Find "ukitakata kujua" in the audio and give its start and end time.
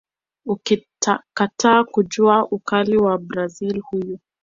0.45-2.47